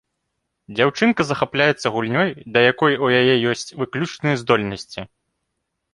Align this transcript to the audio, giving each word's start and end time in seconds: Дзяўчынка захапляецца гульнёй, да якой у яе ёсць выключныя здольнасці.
Дзяўчынка 0.77 1.21
захапляецца 1.31 1.91
гульнёй, 1.97 2.29
да 2.55 2.59
якой 2.71 2.93
у 3.09 3.13
яе 3.21 3.35
ёсць 3.53 3.69
выключныя 3.83 4.35
здольнасці. 4.45 5.01